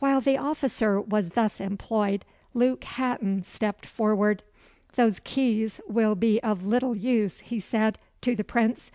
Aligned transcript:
While 0.00 0.20
the 0.20 0.36
officer 0.36 1.00
was 1.00 1.28
thus 1.30 1.60
employed, 1.60 2.24
Luke 2.54 2.82
Hatton 2.82 3.44
stepped 3.44 3.86
forward. 3.86 4.42
"Those 4.96 5.20
keys 5.20 5.80
will 5.86 6.16
be 6.16 6.42
of 6.42 6.66
little 6.66 6.96
use," 6.96 7.38
he 7.38 7.60
said, 7.60 7.96
to 8.22 8.34
the 8.34 8.42
Prince. 8.42 8.90